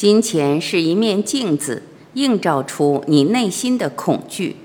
[0.00, 1.82] 金钱是一面镜子，
[2.14, 4.56] 映照出你内心的恐惧。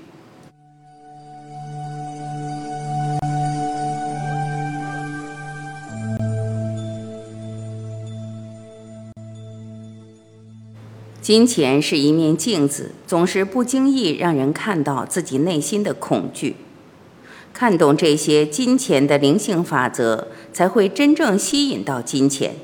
[11.20, 16.56] 金钱是一面镜子，总是不经意让人看到自己内心的恐惧。
[17.52, 22.54] 看懂这些金钱的灵性法则，才会真正吸引到金钱。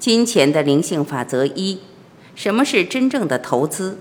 [0.00, 1.78] 金钱的灵性法则一：
[2.34, 3.98] 什么是真正的投资？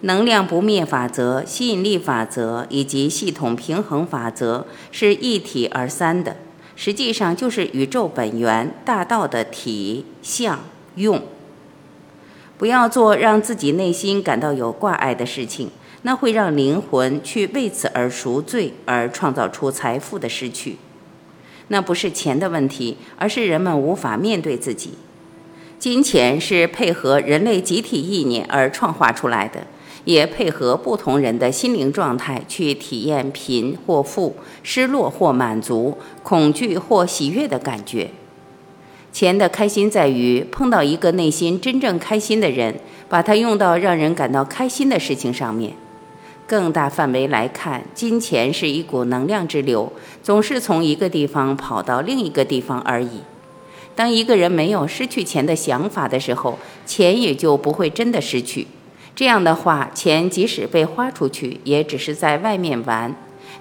[0.00, 6.38] 能量不灭法则、吸引力法则以及系统平衡法则是一体而三的，
[6.74, 10.60] 实际上就是宇宙本源大道的体、相、
[10.94, 11.22] 用。
[12.56, 15.68] 不要做让自己内心感到有挂碍的事情，
[16.00, 20.78] 那会让灵魂去为此而赎罪，而创造出财富的失去。
[21.72, 24.90] 那不是钱的问题，而是人们无法面对自己。
[25.78, 29.60] 金钱是配合人类集体意念而创化出来的，
[30.04, 38.10] 也配合不同人的心灵状态去体验贫或富、失落或满足、恐惧或喜悦的感觉。
[39.12, 42.74] 钱的开心在于碰到一个内心真正开心的人，
[43.08, 45.74] 把它用到让人感到开心的事情上面。
[46.50, 53.20] 更大范围来看，金钱是一股能量之流，总是从一个地方跑到另一个地方而已。
[53.94, 58.66] 当一个人没有失去钱的想法的时候，钱也就不会真的失去。
[59.14, 63.14] 这样的话，钱即使被花出去，也只是在外面玩。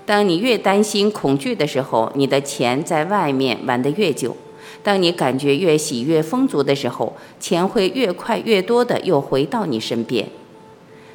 [0.08, 4.36] 当你越担心、恐惧的时候，你的钱在外面玩得越久。
[4.82, 10.28] 当你感觉越喜悦丰足的时候，钱会越快越多的又回到你身边。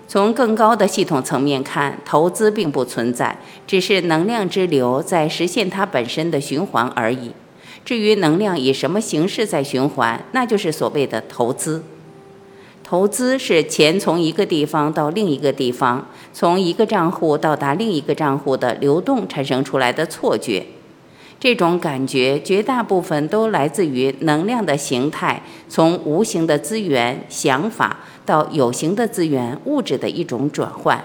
[0.06, 7.32] 从更高的系统层面看，投资并不存在，只是能量之流在实现它本身的循环而已。
[7.84, 11.82] 至于能量以什么形式在循环，那就是所谓的投资。
[12.82, 20.64] 投资是钱从一个地方到另一个地方，从一个账户到达另一个账户的流动产生出来的错觉。
[21.44, 31.04] 这种感觉绝大部分都来自于能量的形态从无形的资源、想法到有形的资源、物质的一种转换。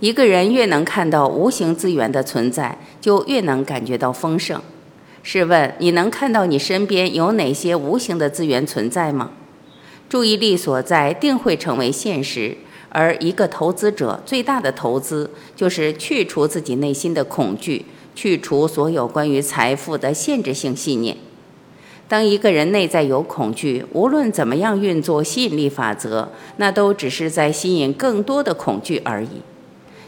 [0.00, 4.60] 一个人越能看到无形资源的存在，就越能感觉到丰盛。
[5.22, 9.30] 试问，你能看到你身边有哪些无形的资源存在吗？
[10.08, 12.56] 注意力所在，定会成为现实。
[12.88, 17.84] 而一个投资者最大的投资，就是去除自己内心的恐惧。
[18.18, 21.16] 去除所有关于财富的限制性信念。
[22.08, 29.28] 当一个人内在有恐惧，无论怎么样运作吸引力法则，那都只是在吸引更多的恐惧而已。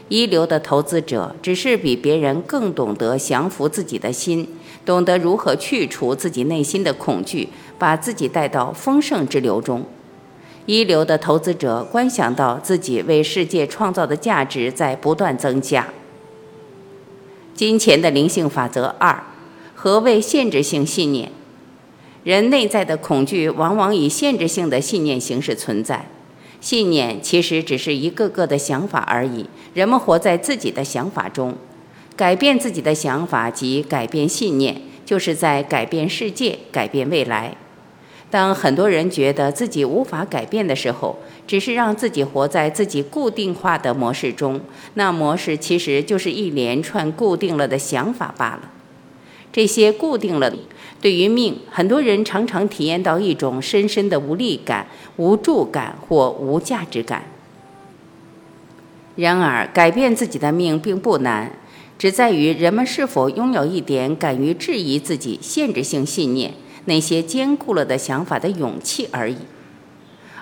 [0.09, 4.45] 一流的投资者只是比别人更懂得降服自己的心，
[4.85, 7.47] 懂得如何去除自己内心的恐惧，
[7.79, 9.85] 把自己带到丰盛之流中。
[10.65, 15.87] 一流的投资者观想到自己为世界创造的价值在不断增加。
[17.53, 19.23] 金钱的灵性法则二：
[19.75, 21.31] 何谓限制性信念？
[22.23, 26.07] 人内在的恐惧往往以限制性的信念形式存在。
[26.59, 29.47] 信念其实只是一个个的想法而已。
[29.73, 31.55] 人们活在自己的想法中，
[32.15, 37.55] 改变自己的想法及改变信念，就是在改变世界、改变未来。
[38.31, 44.61] 当很多人觉得自己无法改变的时候，只是让自己活在自己固定化的模式中，
[44.93, 48.71] 那模式其实就是一连串固定了的想法罢了。
[49.51, 50.49] 这些固定了，
[51.01, 54.87] 对于命，很多人常常体验到一种深深的无力感、
[55.17, 57.25] 无助感或无价值感。
[59.17, 61.51] 然而，改变自己的命并不难，
[61.99, 66.53] 只在于人们是否拥有一点敢于质疑自己限制性信念。
[66.85, 69.37] 那些坚固了的想法的勇气而已，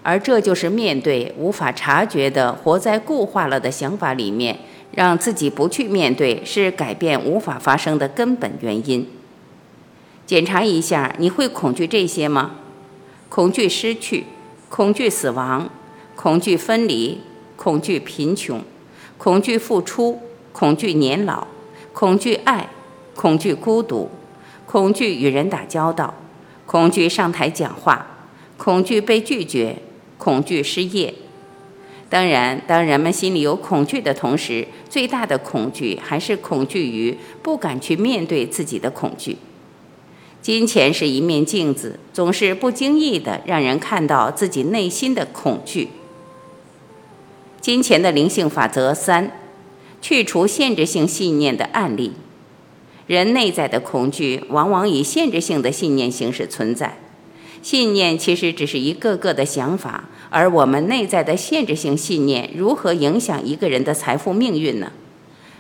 [0.02, 4.60] 而这就是面对无法察觉的活在固化了的想法里面，
[4.92, 9.08] 让自己不去面对，是改变无法发生的根本原因。
[10.26, 12.52] 检查一下，你会恐惧这些吗？
[13.28, 14.26] 恐惧失去，
[14.70, 15.70] 恐惧死亡，
[16.16, 17.20] 恐惧分离，
[17.56, 18.62] 恐惧贫穷，
[19.18, 20.20] 恐惧付出，
[20.54, 21.48] 恐惧年老，
[21.92, 22.70] 恐惧爱，
[23.16, 24.10] 恐惧孤独，
[24.66, 26.14] 恐惧与人打交道。
[26.70, 28.06] 恐惧上台讲话，
[28.56, 29.78] 恐惧被拒绝，
[30.20, 31.12] 恐惧失业。
[32.08, 39.38] 当然，当人们心里有恐惧的同时，最大的恐惧还是恐惧于不敢去面对自己的恐惧。
[40.44, 45.90] 金钱是一面镜子，总是不经意的让人看到自己内心的恐惧。
[47.60, 49.32] 金钱的灵性法则三：
[50.00, 52.14] 去除限制性信念的案例。
[53.10, 57.00] 人内在的恐惧往往以限制性的信念形式存在。
[57.64, 64.92] 信念其实只是一个个的想法，而我们内在的限制性信念如何影响一个人的财富命运呢？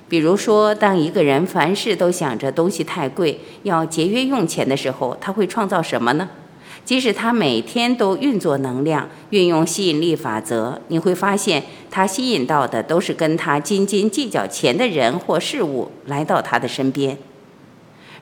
[0.07, 6.29] 比如说，当一个人凡事都想着东西太贵，要节约用钱的时候，他会创造什么呢？
[6.85, 17.17] 即使他每天都运作能量，运用吸引力法则，你会发现他吸引到的都是跟他斤斤计较钱的人或事物来到他的身边。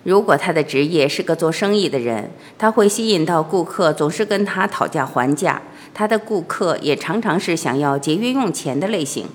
[0.07, 5.61] 如果他的职业是个做生意的人，他会吸引到顾客总是跟他讨价还价，
[5.93, 9.25] 他的顾客也常常是想要节约用钱的类型。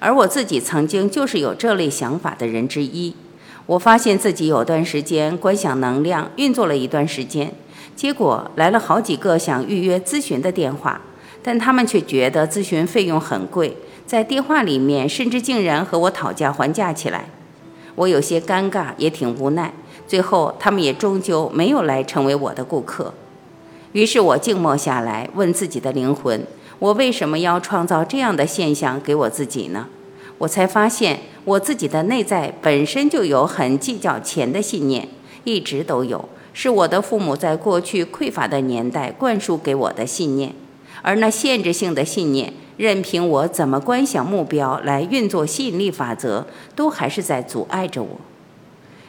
[0.00, 3.14] 而我自己曾经就是有这类想法的人之一。
[3.66, 7.54] 我发现自己有段时间观想能量运作了一段时间，
[7.94, 11.00] 结果来了好几个想预约咨询的电话，
[11.40, 17.30] 但他们却觉得咨询费用很贵，在电话里面甚至竟然和我讨价还价起来。
[17.98, 19.74] 我有些尴尬，也挺无奈。
[20.06, 23.12] 最后，他们也终究没有来成为我的顾客。
[23.90, 26.46] 于是我静默下来，问自己的灵魂：
[26.78, 29.88] 我为什么要创造这样的现象给我自己呢？
[30.38, 35.08] 我才发现，我自己的内在本身就有很计较钱的信念，
[35.42, 40.54] 一直都有，是我的父母在过去匮乏的年代灌输给我的信念。
[41.02, 48.20] 而那限制性的信念，任凭我怎么观想目标来运作吸引力法则，都还是在阻碍着我。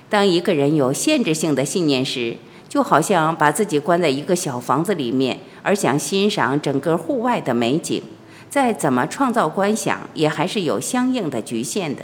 [0.09, 2.35] 当一个人有限制性的信念时，
[2.67, 8.01] 就好像把自己关在一个小房子里面，而想欣赏整个户外的美景，
[8.49, 12.03] 再怎么创造观想，也还是有相应的局限的。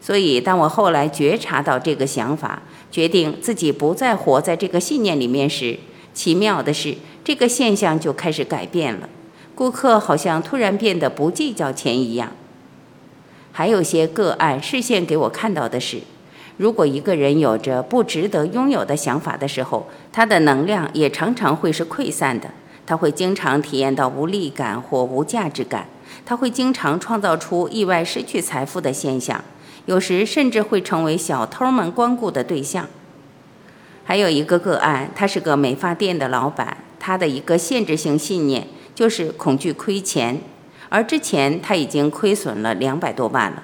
[0.00, 5.78] 所以，当我后来觉察到这个想法，决定自己不再活在这个信念里面时，
[6.12, 6.94] 奇妙的是。
[7.28, 9.06] 这个现象就开始改变了，
[9.54, 12.32] 顾客好像突然变得不计较钱一样。
[13.52, 16.00] 还有些个案视线给我看到的是，
[16.56, 22.48] 如果一个人有着不值得拥有的想法的时候，他的能量也常常会是溃散的。
[22.86, 25.86] 他会经常体验到无力感或无价值感，
[26.24, 29.44] 他会经常创造出意外失去财富的现象，
[29.84, 32.86] 有时甚至会成为小偷们光顾的对象。
[34.04, 36.78] 还有一个个案，他是个美发店的老板。
[36.98, 40.40] 他的一个限制性信念就是恐惧亏钱，
[40.88, 43.62] 而之前他已经亏损了两百多万了。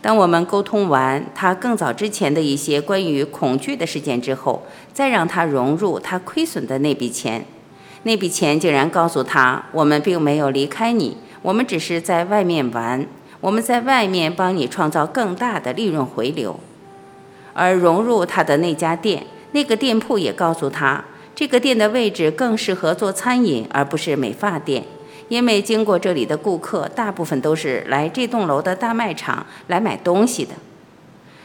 [0.00, 7.46] 当我们沟通完他更早之前的一些关于恐惧的事件之后，再让他融入他亏损的那笔钱，
[8.02, 13.06] 那笔钱竟然告诉他：我们并没有离开你，我们只是在外面玩，
[13.40, 16.58] 我们在外面帮你创造更大的利润回流。
[17.54, 21.04] 而融入他的那家店，那个店铺也告诉他。
[21.42, 24.84] 这个店的位置更适合做餐饮，而不是美发店，
[25.28, 30.52] 因为经过这里的顾客大部分都是来这栋楼的大卖场来买东西的。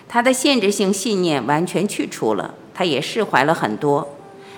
[0.07, 4.07] 他的限制性信念完全去除了，他也释怀了很多。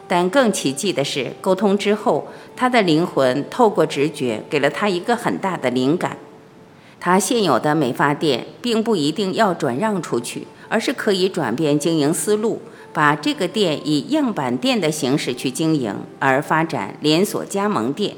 [0.09, 2.27] 但更奇迹的是，沟通之后，
[2.57, 6.17] 他的灵魂透过直觉给了他一个很大的灵感：
[6.99, 12.61] 他现有的美发店并不一定要转让出去，而是可以转变经营思路。
[12.91, 18.15] 把这个店以样板店的形式去经营，而发展连锁加盟店，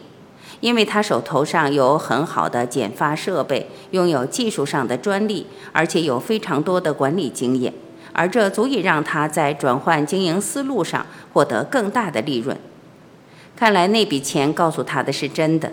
[0.62, 7.74] 因为他手头上有很好的剪发设备，拥有技术上的专利，而且有非常多的管理经验，
[8.14, 12.58] 而这足以让他在转换经营思路上获得更大的利润。
[13.54, 15.70] 看来那笔钱告诉他的是真的，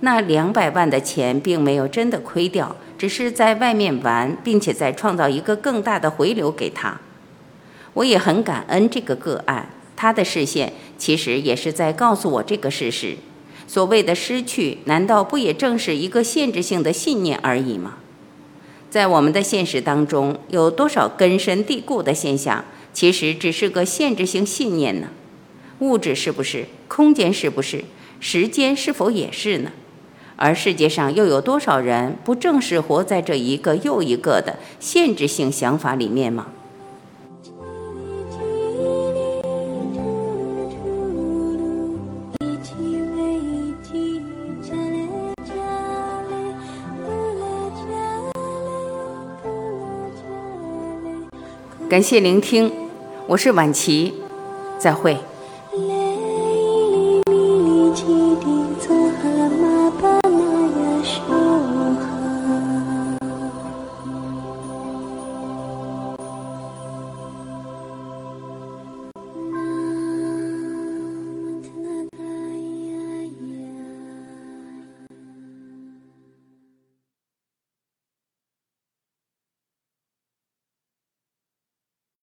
[0.00, 7.00] 那两百万的钱并没有真的亏掉，只是在外面玩，并且在创造一个更大的回流给他。
[7.94, 13.16] 我也很感恩这个个案，他的视线其实也是在告诉我这个事实：
[13.66, 17.96] 所谓的失去，难道不也正是一个限制性的信念而已吗？
[18.88, 25.08] 在我们的现实当中，有多少根深蒂固的现象，其实只是个限制性信念呢？
[25.80, 26.66] 物质是不是？
[26.88, 27.84] 空间是不是？
[28.18, 29.70] 时间是否也是呢？
[30.42, 36.46] 而世界上又有多少人不正是活在这一个又一个的限制性想法里面吗？
[51.90, 52.72] 感谢聆听，
[53.26, 54.14] 我是晚琪，
[54.78, 55.18] 再会。